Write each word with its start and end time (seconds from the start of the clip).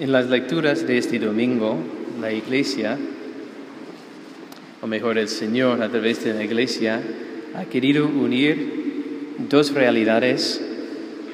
En 0.00 0.12
las 0.12 0.30
lecturas 0.30 0.86
de 0.86 0.96
este 0.96 1.18
domingo, 1.18 1.76
la 2.20 2.32
Iglesia, 2.32 2.96
o 4.80 4.86
mejor 4.86 5.18
el 5.18 5.26
Señor 5.26 5.82
a 5.82 5.88
través 5.88 6.22
de 6.22 6.34
la 6.34 6.44
Iglesia, 6.44 7.02
ha 7.56 7.64
querido 7.64 8.06
unir 8.06 9.34
dos 9.50 9.74
realidades 9.74 10.64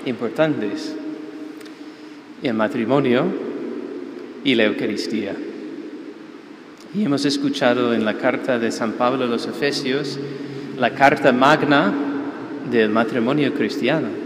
importantes, 0.06 0.96
el 2.42 2.54
matrimonio 2.54 3.26
y 4.44 4.54
la 4.54 4.64
Eucaristía. 4.64 5.34
Y 6.94 7.04
hemos 7.04 7.26
escuchado 7.26 7.92
en 7.92 8.06
la 8.06 8.16
carta 8.16 8.58
de 8.58 8.72
San 8.72 8.92
Pablo 8.92 9.24
a 9.24 9.28
los 9.28 9.46
Efesios 9.46 10.18
la 10.78 10.94
carta 10.94 11.32
magna 11.32 11.92
del 12.70 12.88
matrimonio 12.88 13.52
cristiano 13.52 14.24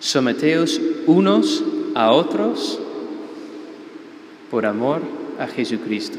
Someteos 0.00 0.80
unos 1.06 1.64
a 1.98 2.12
otros 2.12 2.78
por 4.52 4.66
amor 4.66 5.02
a 5.36 5.48
Jesucristo. 5.48 6.16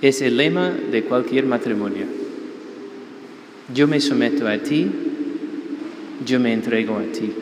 Es 0.00 0.22
el 0.22 0.38
lema 0.38 0.70
de 0.70 1.04
cualquier 1.04 1.44
matrimonio. 1.44 2.06
Yo 3.74 3.86
me 3.86 4.00
someto 4.00 4.48
a 4.48 4.56
ti, 4.56 4.90
yo 6.24 6.40
me 6.40 6.54
entrego 6.54 6.96
a 6.96 7.02
ti. 7.02 7.34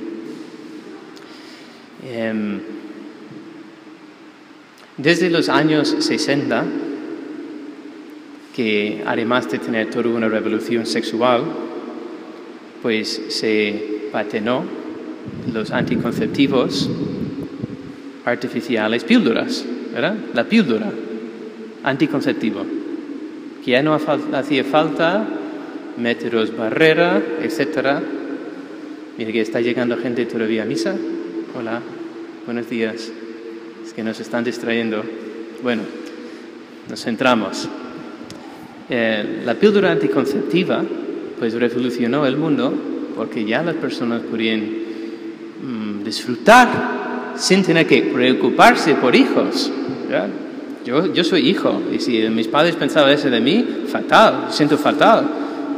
Em, 2.05 2.61
desde 4.97 5.31
los 5.31 5.49
años 5.49 5.95
60, 6.01 6.65
que 8.57 9.05
además 9.07 9.49
de 9.53 9.61
tener 9.61 9.89
toda 9.89 10.09
una 10.09 10.29
revolución 10.29 10.85
sexual, 10.85 11.45
pues 12.83 13.23
se 13.29 14.09
patenó 14.11 14.84
los 15.53 15.71
anticonceptivos 15.71 16.91
artificiales, 18.25 19.05
píldoras, 19.05 19.65
¿verdad? 19.93 20.17
La 20.35 20.45
píldora 20.45 20.91
anticonceptivo, 21.83 22.65
que 23.65 23.71
ya 23.71 23.83
no 23.83 23.95
hacía 23.95 24.65
falta 24.65 25.27
métodos 25.97 26.57
barrera, 26.57 27.23
etc. 27.43 28.01
Mire 29.19 29.33
que 29.33 29.41
está 29.41 29.61
llegando 29.61 29.97
gente 29.97 30.27
todavía 30.27 30.63
a 30.63 30.67
misa. 30.67 30.97
Hola, 31.57 31.81
buenos 32.47 32.69
días. 32.69 33.13
Es 33.85 33.93
que 33.93 34.03
nos 34.03 34.19
están 34.21 34.45
distrayendo. 34.45 35.05
Bueno, 35.63 35.83
nos 36.89 37.05
centramos. 37.05 37.69
Eh, 38.91 39.43
la 39.45 39.55
píldora 39.55 39.93
anticonceptiva 39.93 40.83
pues 41.39 41.55
revolucionó 41.55 42.27
el 42.27 42.37
mundo 42.37 42.73
porque 43.17 43.45
ya 43.45 43.63
las 43.63 43.77
personas 43.77 44.23
podían 44.23 44.84
mm, 45.63 46.05
disfrutar 46.05 47.35
sin 47.37 47.63
tener 47.63 47.87
que 47.87 48.03
preocuparse 48.03 48.95
por 48.95 49.15
hijos. 49.15 49.71
Yo, 50.85 51.13
yo 51.13 51.25
soy 51.25 51.49
hijo 51.49 51.81
y 51.93 51.99
si 51.99 52.21
mis 52.29 52.47
padres 52.47 52.77
pensaban 52.77 53.11
eso 53.11 53.31
de 53.31 53.41
mí, 53.41 53.67
fatal, 53.89 54.47
siento 54.51 54.77
fatal, 54.77 55.29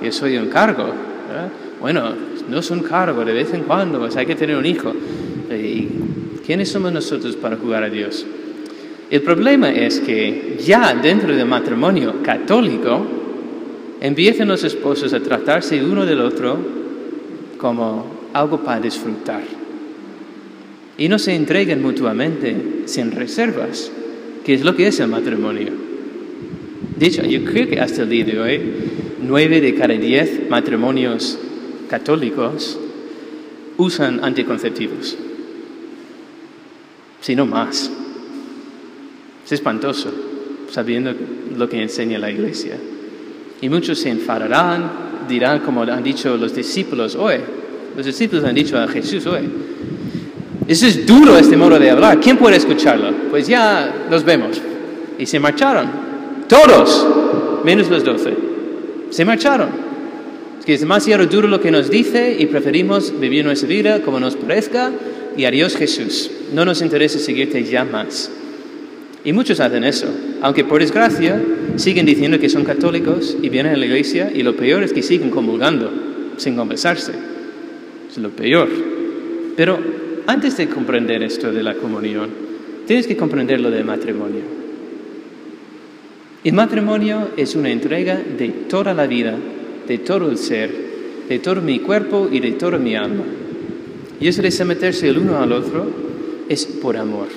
yo 0.02 0.12
soy 0.12 0.36
un 0.36 0.48
cargo. 0.48 0.86
Bueno, 1.80 2.12
no 2.48 2.58
es 2.58 2.70
un 2.70 2.80
cargo, 2.80 3.24
de 3.24 3.32
vez 3.32 3.52
en 3.54 3.62
cuando 3.62 4.00
pues 4.00 4.16
hay 4.16 4.26
que 4.26 4.34
tener 4.34 4.56
un 4.56 4.66
hijo. 4.66 4.92
¿Y 5.50 5.88
quiénes 6.44 6.70
somos 6.70 6.92
nosotros 6.92 7.36
para 7.36 7.56
jugar 7.56 7.84
a 7.84 7.88
Dios? 7.88 8.26
El 9.08 9.22
problema 9.22 9.70
es 9.70 10.00
que 10.00 10.58
ya 10.64 10.92
dentro 10.94 11.34
del 11.34 11.46
matrimonio 11.46 12.16
católico 12.24 13.06
empiezan 14.00 14.48
los 14.48 14.64
esposos 14.64 15.12
a 15.12 15.20
tratarse 15.20 15.82
uno 15.84 16.04
del 16.04 16.20
otro 16.20 16.58
como 17.58 18.06
algo 18.32 18.58
para 18.58 18.80
disfrutar. 18.80 19.42
Y 20.98 21.08
no 21.08 21.18
se 21.18 21.34
entreguen 21.34 21.82
mutuamente 21.82 22.56
sin 22.86 23.12
reservas, 23.12 23.90
que 24.44 24.54
es 24.54 24.64
lo 24.64 24.74
que 24.74 24.86
es 24.86 24.98
el 25.00 25.08
matrimonio. 25.08 25.72
De 26.96 27.06
hecho, 27.06 27.24
yo 27.24 27.44
creo 27.44 27.68
que 27.68 27.80
hasta 27.80 28.02
el 28.02 28.08
día 28.08 28.24
de 28.24 28.40
hoy, 28.40 28.60
nueve 29.20 29.60
de 29.60 29.74
cada 29.74 29.94
diez 29.94 30.48
matrimonios 30.48 31.38
católicos 31.88 32.78
usan 33.76 34.24
anticonceptivos, 34.24 35.16
si 37.20 37.36
no 37.36 37.44
más. 37.44 37.90
Es 39.44 39.52
espantoso, 39.52 40.12
sabiendo 40.70 41.14
lo 41.56 41.68
que 41.68 41.82
enseña 41.82 42.18
la 42.18 42.30
iglesia. 42.30 42.76
Y 43.60 43.68
muchos 43.68 43.98
se 43.98 44.10
enfadarán, 44.10 44.90
dirán 45.28 45.60
como 45.60 45.82
han 45.82 46.02
dicho 46.02 46.36
los 46.36 46.54
discípulos 46.54 47.14
hoy. 47.14 47.36
Los 47.96 48.06
discípulos 48.06 48.44
han 48.44 48.54
dicho 48.54 48.78
a 48.78 48.88
Jesús 48.88 49.26
hoy. 49.26 49.42
Eso 50.68 50.86
es 50.86 51.06
duro 51.06 51.36
este 51.38 51.56
modo 51.56 51.78
de 51.78 51.90
hablar. 51.90 52.20
¿Quién 52.20 52.36
puede 52.36 52.56
escucharlo? 52.56 53.12
Pues 53.30 53.46
ya 53.46 54.06
los 54.10 54.24
vemos. 54.24 54.60
Y 55.18 55.26
se 55.26 55.38
marcharon. 55.38 55.88
Todos, 56.48 57.06
menos 57.64 57.88
los 57.88 58.04
doce. 58.04 58.34
Se 59.10 59.24
marcharon. 59.24 59.68
Es 60.58 60.66
que 60.66 60.74
es 60.74 60.80
demasiado 60.80 61.26
duro 61.26 61.46
lo 61.46 61.60
que 61.60 61.70
nos 61.70 61.88
dice 61.88 62.36
y 62.38 62.46
preferimos 62.46 63.18
vivir 63.18 63.44
nuestra 63.44 63.68
vida 63.68 64.02
como 64.02 64.18
nos 64.18 64.34
parezca 64.34 64.90
y 65.36 65.44
adiós 65.44 65.76
Jesús. 65.76 66.30
No 66.52 66.64
nos 66.64 66.82
interesa 66.82 67.18
seguirte 67.18 67.62
ya 67.64 67.84
más. 67.84 68.30
Y 69.24 69.32
muchos 69.32 69.58
hacen 69.60 69.84
eso, 69.84 70.06
aunque 70.40 70.64
por 70.64 70.80
desgracia 70.80 71.40
siguen 71.76 72.06
diciendo 72.06 72.38
que 72.38 72.48
son 72.48 72.64
católicos 72.64 73.36
y 73.42 73.48
vienen 73.48 73.74
a 73.74 73.76
la 73.76 73.86
iglesia 73.86 74.30
y 74.32 74.42
lo 74.42 74.56
peor 74.56 74.82
es 74.84 74.92
que 74.92 75.02
siguen 75.02 75.30
comulgando 75.30 75.90
sin 76.36 76.56
confesarse. 76.56 77.12
Es 78.08 78.18
lo 78.18 78.30
peor. 78.30 78.68
Pero 79.56 79.78
antes 80.26 80.56
de 80.56 80.68
comprender 80.68 81.22
esto 81.22 81.52
de 81.52 81.62
la 81.62 81.74
comunión, 81.74 82.30
tienes 82.86 83.06
que 83.06 83.16
comprender 83.16 83.60
lo 83.60 83.70
del 83.70 83.84
matrimonio. 83.84 84.42
El 86.44 86.52
matrimonio 86.52 87.30
es 87.36 87.56
una 87.56 87.70
entrega 87.70 88.16
de 88.16 88.48
toda 88.68 88.94
la 88.94 89.06
vida, 89.06 89.36
de 89.86 89.98
todo 89.98 90.30
el 90.30 90.38
ser, 90.38 90.70
de 91.28 91.38
todo 91.38 91.60
mi 91.60 91.80
cuerpo 91.80 92.28
y 92.30 92.40
de 92.40 92.52
toda 92.52 92.78
mi 92.78 92.94
alma. 92.94 93.24
Y 94.20 94.28
eso 94.28 94.42
de 94.42 94.50
someterse 94.50 95.08
el 95.08 95.18
uno 95.18 95.38
al 95.38 95.52
otro 95.52 95.86
es 96.48 96.66
por 96.66 96.96
amor. 96.96 97.28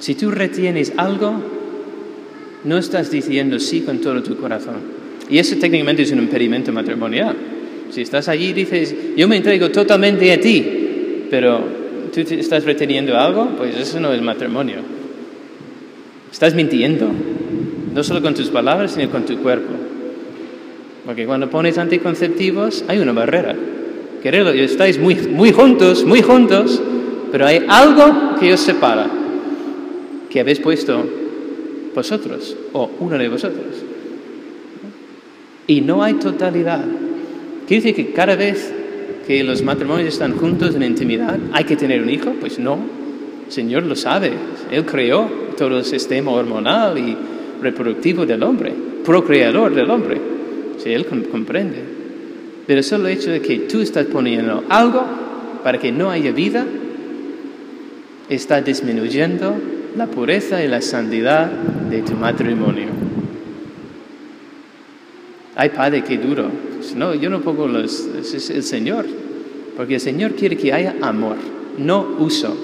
Si 0.00 0.14
tú 0.14 0.30
retienes 0.30 0.92
algo, 0.96 1.40
no 2.64 2.78
estás 2.78 3.10
diciendo 3.10 3.58
sí 3.58 3.82
con 3.82 4.00
todo 4.00 4.22
tu 4.22 4.36
corazón. 4.36 4.76
Y 5.30 5.38
eso 5.38 5.56
técnicamente 5.56 6.02
es 6.02 6.12
un 6.12 6.18
impedimento 6.18 6.72
matrimonial. 6.72 7.36
Si 7.90 8.02
estás 8.02 8.28
allí 8.28 8.48
y 8.48 8.52
dices, 8.52 8.94
yo 9.16 9.28
me 9.28 9.36
entrego 9.36 9.70
totalmente 9.70 10.32
a 10.32 10.40
ti, 10.40 10.83
pero 11.30 11.60
tú 12.12 12.20
estás 12.20 12.64
reteniendo 12.64 13.16
algo, 13.16 13.50
pues 13.56 13.76
eso 13.76 14.00
no 14.00 14.12
es 14.12 14.22
matrimonio. 14.22 14.76
Estás 16.30 16.54
mintiendo, 16.54 17.08
no 17.94 18.04
solo 18.04 18.22
con 18.22 18.34
tus 18.34 18.48
palabras, 18.48 18.92
sino 18.92 19.10
con 19.10 19.24
tu 19.24 19.38
cuerpo. 19.38 19.72
Porque 21.04 21.26
cuando 21.26 21.50
pones 21.50 21.78
anticonceptivos 21.78 22.84
hay 22.88 22.98
una 22.98 23.12
barrera. 23.12 23.54
Querido, 24.22 24.50
estáis 24.50 24.98
muy, 24.98 25.16
muy 25.16 25.52
juntos, 25.52 26.04
muy 26.04 26.22
juntos, 26.22 26.82
pero 27.30 27.46
hay 27.46 27.64
algo 27.68 28.36
que 28.40 28.52
os 28.54 28.60
separa 28.60 29.06
que 30.30 30.40
habéis 30.40 30.60
puesto 30.60 31.04
vosotros 31.94 32.56
o 32.72 32.90
uno 33.00 33.18
de 33.18 33.28
vosotros. 33.28 33.66
Y 35.66 35.80
no 35.80 36.02
hay 36.02 36.14
totalidad. 36.14 36.84
¿Quiere 37.66 37.82
decir 37.82 37.94
que 37.94 38.12
cada 38.12 38.34
vez 38.34 38.72
que 39.26 39.42
los 39.42 39.62
matrimonios 39.62 40.08
están 40.08 40.36
juntos 40.36 40.74
en 40.74 40.82
intimidad 40.82 41.38
hay 41.52 41.64
que 41.64 41.76
tener 41.76 42.02
un 42.02 42.10
hijo? 42.10 42.32
Pues 42.40 42.58
no. 42.58 42.78
El 43.46 43.52
Señor 43.52 43.84
lo 43.84 43.96
sabe. 43.96 44.32
Él 44.70 44.84
creó 44.84 45.28
todo 45.56 45.78
el 45.78 45.84
sistema 45.84 46.32
hormonal 46.32 46.98
y 46.98 47.16
reproductivo 47.62 48.26
del 48.26 48.42
hombre, 48.42 48.72
procreador 49.04 49.74
del 49.74 49.90
hombre. 49.90 50.20
Si 50.78 50.92
Él 50.92 51.06
comprende. 51.06 51.82
Pero 52.66 52.82
solo 52.82 53.08
el 53.08 53.18
hecho 53.18 53.30
de 53.30 53.40
que 53.40 53.60
tú 53.60 53.80
estás 53.80 54.06
poniendo 54.06 54.64
algo 54.68 55.04
para 55.62 55.78
que 55.78 55.92
no 55.92 56.10
haya 56.10 56.32
vida 56.32 56.66
está 58.28 58.60
disminuyendo 58.62 59.54
la 59.96 60.06
pureza 60.06 60.64
y 60.64 60.68
la 60.68 60.80
santidad 60.80 61.50
de 61.50 62.02
tu 62.02 62.14
matrimonio. 62.14 63.13
Ay, 65.56 65.70
Padre, 65.70 66.02
qué 66.02 66.18
duro. 66.18 66.50
No, 66.96 67.14
yo 67.14 67.30
no 67.30 67.40
pongo 67.40 67.66
los... 67.66 68.08
Es 68.16 68.50
el 68.50 68.62
Señor. 68.62 69.06
Porque 69.76 69.94
el 69.94 70.00
Señor 70.00 70.32
quiere 70.32 70.56
que 70.56 70.72
haya 70.72 70.94
amor, 71.00 71.36
no 71.78 72.16
uso 72.18 72.56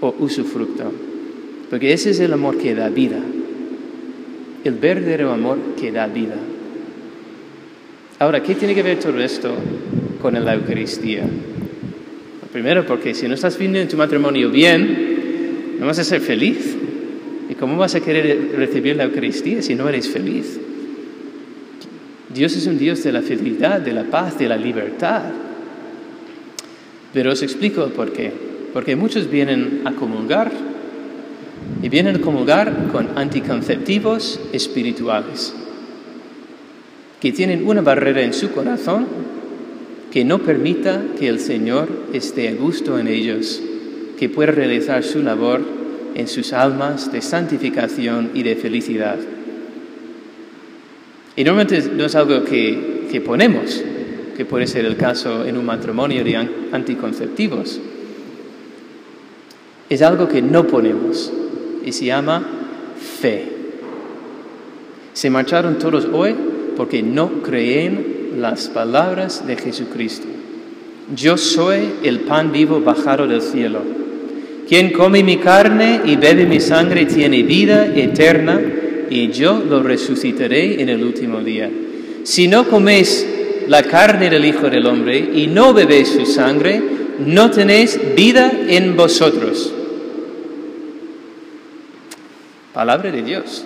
o 0.00 0.14
usufructo. 0.18 0.92
Porque 1.70 1.92
ese 1.92 2.10
es 2.10 2.20
el 2.20 2.32
amor 2.32 2.58
que 2.58 2.74
da 2.74 2.88
vida. 2.88 3.18
El 4.64 4.74
verdadero 4.74 5.32
amor 5.32 5.58
que 5.78 5.92
da 5.92 6.06
vida. 6.06 6.36
Ahora, 8.18 8.42
¿qué 8.42 8.54
tiene 8.54 8.74
que 8.74 8.82
ver 8.82 8.98
todo 8.98 9.20
esto 9.20 9.52
con 10.20 10.34
la 10.34 10.54
Eucaristía? 10.54 11.22
Primero, 12.52 12.84
porque 12.84 13.14
si 13.14 13.28
no 13.28 13.34
estás 13.34 13.56
viviendo 13.56 13.78
en 13.78 13.88
tu 13.88 13.96
matrimonio 13.96 14.50
bien, 14.50 15.76
no 15.78 15.86
vas 15.86 15.98
a 16.00 16.04
ser 16.04 16.20
feliz. 16.20 16.76
¿Y 17.48 17.54
cómo 17.54 17.76
vas 17.76 17.94
a 17.94 18.00
querer 18.00 18.52
recibir 18.56 18.96
la 18.96 19.04
Eucaristía 19.04 19.62
si 19.62 19.76
no 19.76 19.88
eres 19.88 20.08
feliz? 20.08 20.58
Dios 22.32 22.56
es 22.56 22.66
un 22.66 22.78
Dios 22.78 23.02
de 23.02 23.12
la 23.12 23.22
felicidad, 23.22 23.80
de 23.80 23.92
la 23.92 24.04
paz, 24.04 24.38
de 24.38 24.48
la 24.48 24.56
libertad. 24.56 25.22
Pero 27.12 27.32
os 27.32 27.42
explico 27.42 27.86
por 27.88 28.12
qué. 28.12 28.32
Porque 28.72 28.96
muchos 28.96 29.30
vienen 29.30 29.82
a 29.84 29.92
comulgar 29.92 30.52
y 31.82 31.88
vienen 31.88 32.16
a 32.16 32.20
comulgar 32.20 32.88
con 32.92 33.08
anticonceptivos 33.16 34.40
espirituales, 34.52 35.54
que 37.20 37.32
tienen 37.32 37.66
una 37.66 37.80
barrera 37.80 38.22
en 38.22 38.32
su 38.32 38.52
corazón 38.52 39.06
que 40.10 40.24
no 40.24 40.38
permita 40.38 41.02
que 41.18 41.28
el 41.28 41.38
Señor 41.40 41.88
esté 42.12 42.48
a 42.48 42.54
gusto 42.54 42.98
en 42.98 43.08
ellos, 43.08 43.60
que 44.18 44.28
pueda 44.28 44.52
realizar 44.52 45.04
su 45.04 45.22
labor 45.22 45.60
en 46.14 46.28
sus 46.28 46.52
almas 46.52 47.12
de 47.12 47.20
santificación 47.20 48.30
y 48.34 48.42
de 48.42 48.56
felicidad. 48.56 49.18
Y 51.38 51.44
normalmente 51.44 51.80
no 51.94 52.04
es 52.04 52.16
algo 52.16 52.42
que, 52.42 53.06
que 53.12 53.20
ponemos, 53.20 53.80
que 54.36 54.44
puede 54.44 54.66
ser 54.66 54.84
el 54.84 54.96
caso 54.96 55.44
en 55.44 55.56
un 55.56 55.64
matrimonio 55.64 56.24
de 56.24 56.34
anticonceptivos. 56.72 57.78
Es 59.88 60.02
algo 60.02 60.26
que 60.26 60.42
no 60.42 60.66
ponemos 60.66 61.32
y 61.84 61.92
se 61.92 62.06
llama 62.06 62.44
fe. 63.20 63.44
Se 65.12 65.30
marcharon 65.30 65.78
todos 65.78 66.08
hoy 66.12 66.34
porque 66.76 67.04
no 67.04 67.40
creen 67.40 68.32
las 68.38 68.66
palabras 68.66 69.46
de 69.46 69.54
Jesucristo. 69.54 70.26
Yo 71.14 71.36
soy 71.36 71.88
el 72.02 72.18
pan 72.22 72.50
vivo 72.50 72.80
bajado 72.80 73.28
del 73.28 73.42
cielo. 73.42 73.82
Quien 74.68 74.92
come 74.92 75.22
mi 75.22 75.36
carne 75.36 76.00
y 76.04 76.16
bebe 76.16 76.46
mi 76.46 76.58
sangre 76.58 77.06
tiene 77.06 77.44
vida 77.44 77.86
eterna 77.86 78.60
y 79.10 79.30
yo 79.30 79.58
lo 79.58 79.82
resucitaré 79.82 80.80
en 80.80 80.88
el 80.88 81.02
último 81.02 81.40
día. 81.40 81.70
Si 82.24 82.48
no 82.48 82.68
coméis 82.68 83.26
la 83.66 83.82
carne 83.82 84.30
del 84.30 84.44
Hijo 84.44 84.68
del 84.68 84.86
Hombre 84.86 85.18
y 85.18 85.46
no 85.46 85.72
bebéis 85.72 86.08
su 86.08 86.26
sangre, 86.26 86.82
no 87.24 87.50
tenéis 87.50 87.98
vida 88.14 88.52
en 88.68 88.96
vosotros. 88.96 89.72
Palabra 92.72 93.10
de 93.10 93.22
Dios. 93.22 93.64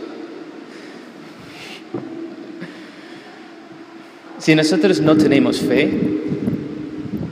Si 4.39 4.55
nosotros 4.55 5.01
no 5.01 5.17
tenemos 5.17 5.61
fe, 5.61 5.91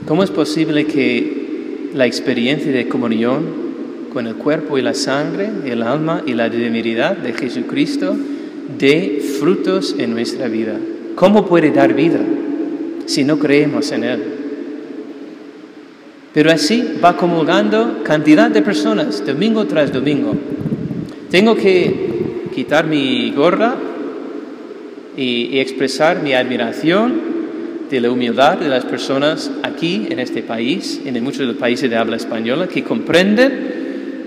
¿cómo 0.07 0.23
es 0.23 0.31
posible 0.31 0.85
que 0.85 1.89
la 1.93 2.05
experiencia 2.05 2.71
de 2.71 2.87
comunión 2.87 3.60
con 4.11 4.27
el 4.27 4.35
cuerpo 4.35 4.77
y 4.77 4.81
la 4.81 4.93
sangre, 4.93 5.49
el 5.65 5.81
alma 5.81 6.21
y 6.25 6.33
la 6.33 6.49
divinidad 6.49 7.15
de 7.15 7.33
Jesucristo 7.33 8.15
dé 8.77 9.21
frutos 9.39 9.95
en 9.97 10.11
nuestra 10.11 10.47
vida? 10.47 10.73
¿Cómo 11.15 11.45
puede 11.45 11.71
dar 11.71 11.93
vida 11.93 12.19
si 13.05 13.23
no 13.23 13.39
creemos 13.39 13.91
en 13.91 14.03
Él? 14.03 14.23
Pero 16.33 16.51
así 16.51 16.97
va 17.03 17.17
comulgando 17.17 18.03
cantidad 18.03 18.49
de 18.49 18.61
personas, 18.61 19.25
domingo 19.25 19.65
tras 19.65 19.91
domingo. 19.91 20.33
Tengo 21.29 21.55
que 21.55 22.49
quitar 22.53 22.87
mi 22.87 23.31
gorra 23.31 23.75
y, 25.15 25.59
expresar 25.59 26.21
mi 26.21 26.33
admiración 26.33 27.31
de 27.89 27.99
la 27.99 28.09
humildad 28.09 28.57
de 28.57 28.69
las 28.69 28.85
personas 28.85 29.51
aquí 29.63 30.07
en 30.09 30.19
este 30.19 30.41
país, 30.41 31.01
en 31.03 31.21
muchos 31.21 31.39
de 31.39 31.47
los 31.47 31.57
países 31.57 31.89
de 31.89 31.97
habla 31.97 32.15
española, 32.15 32.67
que 32.67 32.83
comprenden 32.83 33.80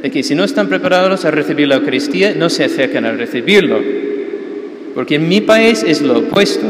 de 0.04 0.10
que 0.10 0.22
si 0.22 0.34
no 0.34 0.44
están 0.44 0.68
preparados 0.68 1.24
a 1.24 1.30
recibir 1.30 1.66
la 1.66 1.76
Eucaristía, 1.76 2.34
no 2.36 2.50
se 2.50 2.62
acercan 2.62 3.06
a 3.06 3.12
recibirlo. 3.12 3.80
Porque 4.94 5.14
en 5.14 5.26
mi 5.26 5.40
país 5.40 5.82
es 5.82 6.02
lo 6.02 6.18
opuesto. 6.18 6.66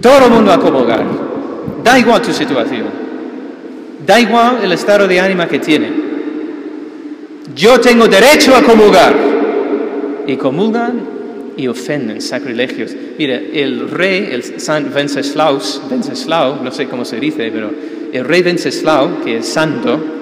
Todo 0.00 0.26
el 0.26 0.30
mundo 0.30 0.52
a 0.52 0.60
comulgar. 0.60 1.04
Da 1.82 1.98
igual 1.98 2.22
tu 2.22 2.32
situación. 2.32 2.84
Da 4.06 4.20
igual 4.20 4.58
el 4.62 4.70
estado 4.70 5.08
de 5.08 5.18
ánimo 5.18 5.48
que 5.48 5.58
tiene. 5.58 5.88
Yo 7.56 7.80
tengo 7.80 8.06
derecho 8.06 8.54
a 8.54 8.62
comulgar. 8.62 9.16
Y 10.28 10.36
comulgan 10.36 11.00
y 11.56 11.66
ofenden, 11.66 12.20
sacrilegios. 12.20 12.94
Mira, 13.18 13.34
el 13.52 13.90
rey, 13.90 14.28
el 14.30 14.60
San 14.60 14.94
Wenceslaus, 14.94 15.82
Wenceslau, 15.90 16.62
no 16.62 16.70
sé 16.70 16.86
cómo 16.86 17.04
se 17.04 17.18
dice, 17.18 17.50
pero 17.52 17.72
el 18.12 18.24
rey 18.24 18.42
Wenceslau, 18.42 19.24
que 19.24 19.38
es 19.38 19.48
santo, 19.48 20.19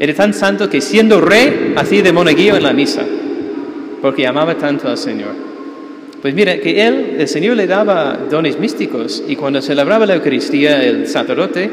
era 0.00 0.14
tan 0.14 0.32
santo 0.32 0.68
que 0.70 0.80
siendo 0.80 1.20
rey 1.20 1.74
hacía 1.76 2.02
de 2.02 2.12
monaguillo 2.12 2.56
en 2.56 2.62
la 2.62 2.72
misa, 2.72 3.02
porque 4.00 4.26
amaba 4.26 4.54
tanto 4.56 4.88
al 4.88 4.96
Señor. 4.96 5.48
Pues 6.22 6.34
mira, 6.34 6.58
que 6.58 6.86
él, 6.86 7.16
el 7.18 7.28
Señor 7.28 7.56
le 7.56 7.66
daba 7.66 8.18
dones 8.30 8.58
místicos 8.58 9.22
y 9.26 9.36
cuando 9.36 9.62
celebraba 9.62 10.06
la 10.06 10.16
Eucaristía 10.16 10.84
el 10.84 11.06
sacerdote, 11.06 11.70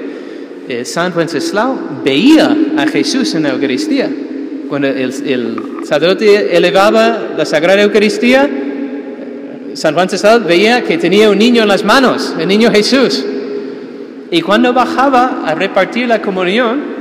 el 0.67 0.85
San 0.85 1.13
Wenceslao, 1.15 1.77
veía 2.03 2.55
a 2.77 2.87
Jesús 2.87 3.33
en 3.35 3.43
la 3.43 3.49
Eucaristía. 3.49 4.09
Cuando 4.69 4.87
el, 4.87 5.11
el 5.25 5.57
sacerdote 5.83 6.55
elevaba 6.55 7.33
la 7.37 7.45
Sagrada 7.45 7.83
Eucaristía, 7.83 8.49
San 9.73 9.95
Wenceslao 9.95 10.39
veía 10.41 10.83
que 10.83 10.97
tenía 10.97 11.29
un 11.29 11.37
niño 11.37 11.63
en 11.63 11.67
las 11.67 11.83
manos, 11.83 12.33
el 12.39 12.47
niño 12.47 12.71
Jesús. 12.71 13.25
Y 14.31 14.41
cuando 14.41 14.73
bajaba 14.73 15.43
a 15.45 15.53
repartir 15.53 16.07
la 16.07 16.21
comunión, 16.21 16.94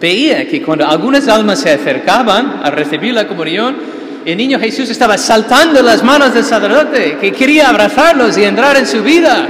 veía 0.00 0.48
que 0.48 0.62
cuando 0.62 0.86
algunas 0.86 1.28
almas 1.28 1.60
se 1.60 1.70
acercaban 1.70 2.60
a 2.62 2.70
recibir 2.70 3.14
la 3.14 3.26
comunión, 3.26 3.76
el 4.24 4.36
niño 4.36 4.58
Jesús 4.58 4.88
estaba 4.88 5.18
saltando 5.18 5.82
las 5.82 6.02
manos 6.02 6.32
del 6.32 6.44
sacerdote, 6.44 7.18
que 7.20 7.32
quería 7.32 7.68
abrazarlos 7.68 8.36
y 8.38 8.44
entrar 8.44 8.76
en 8.76 8.86
su 8.86 9.02
vida 9.02 9.48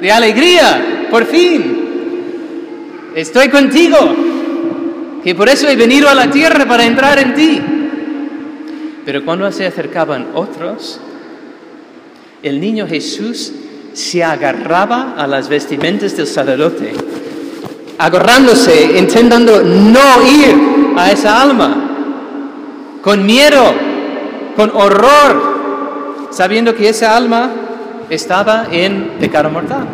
de 0.00 0.12
alegría, 0.12 1.06
por 1.10 1.26
fin. 1.26 1.84
Estoy 3.14 3.48
contigo, 3.48 3.98
que 5.22 5.34
por 5.34 5.48
eso 5.48 5.68
he 5.68 5.76
venido 5.76 6.08
a 6.08 6.14
la 6.14 6.30
tierra 6.30 6.64
para 6.66 6.84
entrar 6.84 7.18
en 7.18 7.34
ti. 7.34 7.60
Pero 9.04 9.24
cuando 9.24 9.50
se 9.52 9.66
acercaban 9.66 10.28
otros, 10.34 11.00
el 12.42 12.60
niño 12.60 12.86
Jesús 12.86 13.52
se 13.92 14.22
agarraba 14.22 15.14
a 15.16 15.26
las 15.26 15.48
vestimentas 15.48 16.16
del 16.16 16.26
sacerdote, 16.26 16.92
agarrándose, 17.98 18.96
intentando 18.96 19.60
no 19.62 20.22
ir 20.24 20.94
a 20.96 21.12
esa 21.12 21.42
alma, 21.42 21.84
con 23.02 23.26
miedo, 23.26 23.74
con 24.56 24.70
horror, 24.70 26.28
sabiendo 26.30 26.74
que 26.74 26.88
esa 26.88 27.16
alma 27.16 27.50
estaba 28.10 28.68
en 28.70 29.10
pecado 29.20 29.50
mortal. 29.50 29.86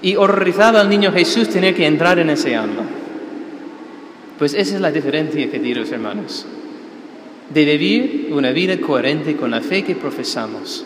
Y 0.00 0.14
horrorizaba 0.16 0.80
al 0.80 0.88
niño 0.88 1.10
Jesús 1.12 1.48
tener 1.48 1.74
que 1.74 1.86
entrar 1.86 2.18
en 2.18 2.30
ese 2.30 2.54
alma. 2.54 2.82
Pues 4.38 4.54
esa 4.54 4.76
es 4.76 4.80
la 4.80 4.92
diferencia, 4.92 5.50
queridos 5.50 5.90
hermanos, 5.90 6.46
de 7.52 7.64
vivir 7.64 8.28
una 8.30 8.52
vida 8.52 8.78
coherente 8.78 9.34
con 9.36 9.50
la 9.50 9.60
fe 9.60 9.82
que 9.82 9.96
profesamos 9.96 10.84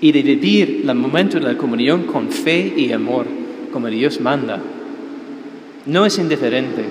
y 0.00 0.10
de 0.10 0.22
vivir 0.22 0.84
el 0.88 0.94
momento 0.96 1.38
de 1.38 1.52
la 1.52 1.56
comunión 1.56 2.04
con 2.04 2.30
fe 2.30 2.72
y 2.76 2.90
amor, 2.92 3.26
como 3.72 3.86
Dios 3.88 4.20
manda. 4.20 4.60
No 5.88 6.04
es 6.04 6.18
indiferente. 6.18 6.84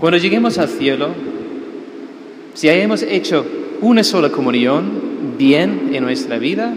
Cuando 0.00 0.18
lleguemos 0.18 0.58
al 0.58 0.68
cielo, 0.68 1.10
si 2.52 2.68
hayamos 2.68 3.04
hecho 3.04 3.46
una 3.80 4.02
sola 4.02 4.30
comunión 4.30 5.36
bien 5.38 5.90
en 5.92 6.02
nuestra 6.02 6.38
vida, 6.38 6.74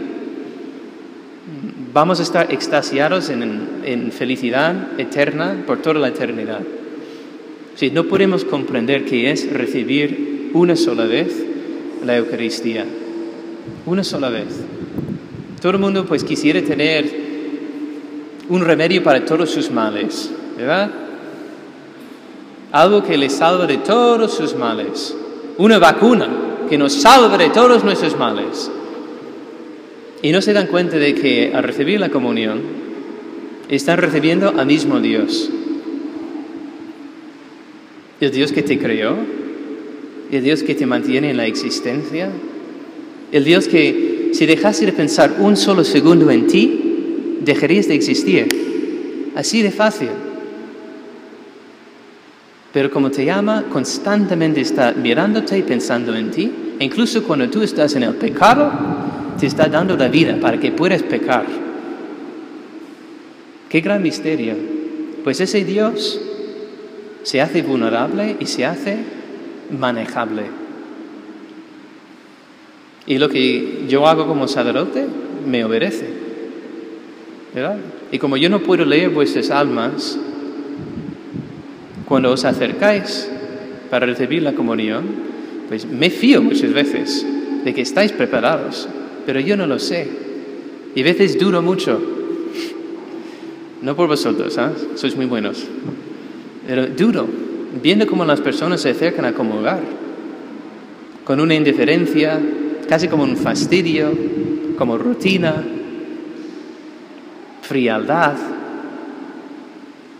vamos 1.92 2.20
a 2.20 2.22
estar 2.22 2.52
extasiados 2.52 3.28
en, 3.28 4.12
felicidad 4.12 5.00
eterna 5.00 5.64
por 5.66 5.82
toda 5.82 5.98
la 5.98 6.08
eternidad. 6.08 6.60
Si 7.74 7.90
no 7.90 8.04
podemos 8.04 8.44
comprender 8.44 9.04
qué 9.04 9.32
es 9.32 9.52
recibir 9.52 10.50
una 10.54 10.76
sola 10.76 11.06
vez 11.06 11.44
la 12.04 12.18
Eucaristía, 12.18 12.84
una 13.84 14.04
sola 14.04 14.30
vez. 14.30 14.60
Todo 15.60 15.72
el 15.72 15.78
mundo 15.78 16.06
pues 16.06 16.22
quisiera 16.22 16.62
tener 16.62 17.26
un 18.48 18.64
remedio 18.64 19.02
para 19.02 19.24
todos 19.24 19.50
sus 19.50 19.70
males, 19.70 20.30
¿verdad? 20.56 20.90
Algo 22.72 23.02
que 23.02 23.16
le 23.16 23.30
salva 23.30 23.66
de 23.66 23.78
todos 23.78 24.34
sus 24.34 24.54
males 24.54 25.14
una 25.58 25.78
vacuna 25.78 26.28
que 26.68 26.78
nos 26.78 26.92
salve 26.92 27.38
de 27.38 27.50
todos 27.50 27.84
nuestros 27.84 28.18
males. 28.18 28.70
Y 30.22 30.32
no 30.32 30.42
se 30.42 30.52
dan 30.52 30.66
cuenta 30.66 30.98
de 30.98 31.14
que 31.14 31.52
al 31.54 31.62
recibir 31.62 32.00
la 32.00 32.08
comunión 32.08 32.60
están 33.68 33.98
recibiendo 33.98 34.54
al 34.56 34.66
mismo 34.66 35.00
Dios. 35.00 35.50
El 38.20 38.30
Dios 38.30 38.52
que 38.52 38.62
te 38.62 38.78
creó, 38.78 39.16
el 40.30 40.42
Dios 40.42 40.62
que 40.62 40.74
te 40.74 40.86
mantiene 40.86 41.30
en 41.30 41.36
la 41.36 41.46
existencia, 41.46 42.30
el 43.30 43.44
Dios 43.44 43.68
que 43.68 44.30
si 44.32 44.46
dejase 44.46 44.86
de 44.86 44.92
pensar 44.92 45.36
un 45.38 45.56
solo 45.56 45.84
segundo 45.84 46.30
en 46.30 46.46
ti, 46.46 47.38
dejarías 47.42 47.88
de 47.88 47.94
existir. 47.94 49.32
Así 49.36 49.62
de 49.62 49.70
fácil 49.70 50.08
pero 52.76 52.90
como 52.90 53.10
te 53.10 53.24
llama, 53.24 53.64
constantemente 53.72 54.60
está 54.60 54.92
mirándote 54.92 55.56
y 55.56 55.62
pensando 55.62 56.14
en 56.14 56.30
ti. 56.30 56.52
E 56.78 56.84
incluso 56.84 57.22
cuando 57.22 57.48
tú 57.48 57.62
estás 57.62 57.96
en 57.96 58.02
el 58.02 58.14
pecado, 58.16 58.70
te 59.40 59.46
está 59.46 59.66
dando 59.66 59.96
la 59.96 60.08
vida 60.08 60.38
para 60.38 60.60
que 60.60 60.72
puedas 60.72 61.02
pecar. 61.02 61.46
Qué 63.70 63.80
gran 63.80 64.02
misterio. 64.02 64.56
Pues 65.24 65.40
ese 65.40 65.64
Dios 65.64 66.20
se 67.22 67.40
hace 67.40 67.62
vulnerable 67.62 68.36
y 68.40 68.44
se 68.44 68.66
hace 68.66 68.98
manejable. 69.70 70.42
Y 73.06 73.16
lo 73.16 73.30
que 73.30 73.86
yo 73.88 74.06
hago 74.06 74.26
como 74.26 74.48
sacerdote 74.48 75.06
me 75.46 75.64
obedece. 75.64 76.10
¿verdad? 77.54 77.78
Y 78.12 78.18
como 78.18 78.36
yo 78.36 78.50
no 78.50 78.60
puedo 78.60 78.84
leer 78.84 79.08
vuestras 79.08 79.50
almas, 79.50 80.18
cuando 82.06 82.30
os 82.30 82.44
acercáis 82.44 83.28
para 83.90 84.06
recibir 84.06 84.42
la 84.42 84.54
comunión, 84.54 85.04
pues 85.68 85.84
me 85.84 86.10
fío 86.10 86.40
muchas 86.40 86.72
veces 86.72 87.26
de 87.64 87.74
que 87.74 87.82
estáis 87.82 88.12
preparados, 88.12 88.88
pero 89.26 89.40
yo 89.40 89.56
no 89.56 89.66
lo 89.66 89.78
sé. 89.78 90.08
Y 90.94 91.02
a 91.02 91.04
veces 91.04 91.38
duro 91.38 91.60
mucho. 91.62 92.00
No 93.82 93.94
por 93.94 94.08
vosotros, 94.08 94.56
¿eh? 94.56 94.70
sois 94.94 95.16
muy 95.16 95.26
buenos. 95.26 95.64
Pero 96.66 96.86
duro, 96.86 97.26
viendo 97.82 98.06
cómo 98.06 98.24
las 98.24 98.40
personas 98.40 98.80
se 98.80 98.90
acercan 98.90 99.24
a 99.24 99.32
comulgar, 99.32 99.80
con 101.24 101.40
una 101.40 101.54
indiferencia, 101.54 102.40
casi 102.88 103.08
como 103.08 103.24
un 103.24 103.36
fastidio, 103.36 104.12
como 104.78 104.96
rutina, 104.96 105.62
frialdad, 107.62 108.36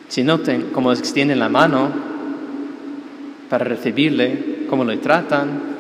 si 0.08 0.22
noten 0.22 0.68
cómo 0.72 0.92
extienden 0.92 1.38
la 1.38 1.48
mano 1.48 1.90
para 3.48 3.64
recibirle, 3.64 4.66
cómo 4.68 4.84
le 4.84 4.98
tratan, 4.98 5.76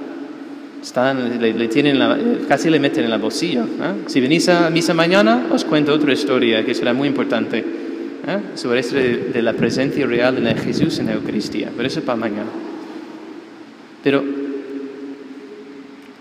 están, 0.82 1.40
le, 1.40 1.68
tienen 1.68 1.98
casi 2.48 2.70
le 2.70 2.78
meten 2.78 3.04
en 3.04 3.10
la 3.10 3.18
bolsillo. 3.18 3.64
¿eh? 3.64 4.04
Si 4.06 4.20
venís 4.20 4.48
a 4.48 4.70
misa 4.70 4.94
mañana, 4.94 5.46
os 5.50 5.64
cuento 5.64 5.92
otra 5.92 6.12
historia 6.12 6.64
que 6.64 6.74
será 6.74 6.92
muy 6.92 7.08
importante 7.08 7.58
¿eh? 7.58 8.38
sobre 8.54 8.80
esto 8.80 8.96
de, 8.96 9.42
la 9.42 9.52
presencia 9.54 10.06
real 10.06 10.42
de 10.42 10.54
Jesús 10.54 10.98
en 10.98 11.06
la 11.06 11.14
Eucaristía, 11.14 11.70
pero 11.76 11.88
eso 11.88 12.00
es 12.00 12.04
para 12.04 12.16
mañana. 12.16 12.50
Pero, 14.04 14.22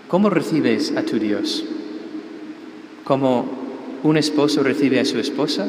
¿cómo 0.08 0.30
recibes 0.30 0.92
a 0.96 1.02
tu 1.02 1.18
Dios? 1.18 1.64
¿Como 3.04 3.98
un 4.02 4.16
esposo 4.16 4.64
recibe 4.64 4.98
a 4.98 5.04
su 5.04 5.20
esposa? 5.20 5.68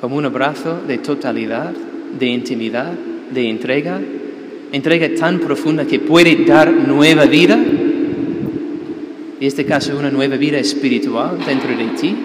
Como 0.00 0.16
un 0.16 0.24
abrazo 0.24 0.80
de 0.88 0.96
totalidad, 0.96 1.72
de 2.18 2.26
intimidad, 2.26 2.92
de 3.32 3.50
entrega, 3.50 4.00
entrega 4.72 5.14
tan 5.14 5.40
profunda 5.40 5.84
que 5.84 6.00
puede 6.00 6.42
dar 6.46 6.72
nueva 6.72 7.26
vida, 7.26 7.54
en 7.54 9.46
este 9.46 9.66
caso 9.66 9.98
una 9.98 10.10
nueva 10.10 10.36
vida 10.36 10.58
espiritual 10.58 11.38
dentro 11.44 11.76
de 11.76 11.88
ti, 12.00 12.16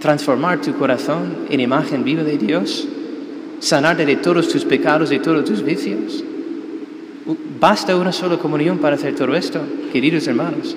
transformar 0.00 0.62
tu 0.62 0.72
corazón 0.74 1.46
en 1.50 1.60
imagen 1.60 2.04
viva 2.04 2.22
de 2.22 2.38
Dios, 2.38 2.88
sanarte 3.58 4.06
de 4.06 4.16
todos 4.16 4.48
tus 4.48 4.64
pecados 4.64 5.12
y 5.12 5.18
todos 5.18 5.44
tus 5.44 5.62
vicios. 5.62 6.24
Basta 7.60 7.96
una 7.96 8.12
sola 8.12 8.38
comunión 8.38 8.78
para 8.78 8.96
hacer 8.96 9.14
todo 9.14 9.34
esto, 9.34 9.60
queridos 9.92 10.26
hermanos. 10.26 10.74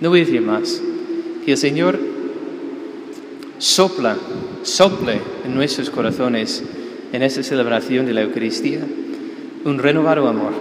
No 0.00 0.08
voy 0.08 0.20
a 0.20 0.24
decir 0.24 0.40
más. 0.40 0.80
Que 1.44 1.52
el 1.52 1.58
Señor 1.58 2.15
sopla, 3.58 4.16
sople 4.62 5.20
en 5.44 5.54
nuestros 5.54 5.90
corazones 5.90 6.62
en 7.12 7.22
esta 7.22 7.42
celebración 7.42 8.06
de 8.06 8.12
la 8.12 8.22
Eucaristía 8.22 8.80
un 9.64 9.78
renovado 9.78 10.28
amor. 10.28 10.52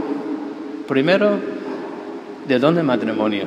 Primero, 0.88 1.38
del 2.48 2.62
don 2.62 2.76
de 2.76 2.84
matrimonio, 2.84 3.46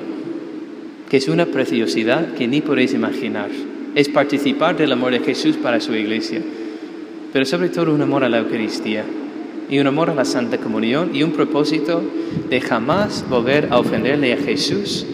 que 1.08 1.16
es 1.16 1.28
una 1.28 1.46
preciosidad 1.46 2.34
que 2.34 2.46
ni 2.46 2.60
podéis 2.60 2.94
imaginar. 2.94 3.48
Es 3.94 4.08
participar 4.08 4.76
del 4.76 4.92
amor 4.92 5.12
de 5.12 5.20
Jesús 5.20 5.56
para 5.56 5.80
su 5.80 5.94
iglesia, 5.94 6.40
pero 7.32 7.44
sobre 7.44 7.70
todo 7.70 7.94
un 7.94 8.02
amor 8.02 8.24
a 8.24 8.28
la 8.28 8.38
Eucaristía 8.38 9.04
y 9.70 9.78
un 9.78 9.86
amor 9.86 10.10
a 10.10 10.14
la 10.14 10.24
Santa 10.24 10.58
Comunión 10.58 11.14
y 11.14 11.22
un 11.22 11.32
propósito 11.32 12.02
de 12.48 12.60
jamás 12.60 13.24
volver 13.28 13.68
a 13.70 13.78
ofenderle 13.78 14.32
a 14.32 14.36
Jesús, 14.36 15.06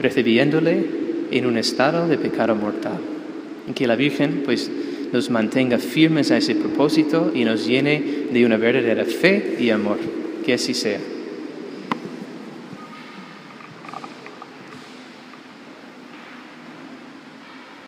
recibiéndole 0.00 0.86
en 1.30 1.46
un 1.46 1.56
estado 1.56 2.06
de 2.06 2.18
pecado 2.18 2.54
mortal 2.54 3.00
que 3.74 3.86
la 3.86 3.96
Virgen 3.96 4.42
pues 4.44 4.70
nos 5.12 5.30
mantenga 5.30 5.78
firmes 5.78 6.30
a 6.30 6.36
ese 6.36 6.54
propósito 6.54 7.32
y 7.34 7.44
nos 7.44 7.66
llene 7.66 8.02
de 8.32 8.46
una 8.46 8.56
verdadera 8.56 9.04
fe 9.04 9.56
y 9.58 9.70
amor. 9.70 9.98
Que 10.44 10.54
así 10.54 10.74
sea. 10.74 10.98